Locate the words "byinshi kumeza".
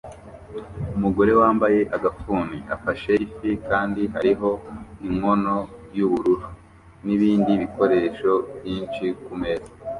8.61-9.69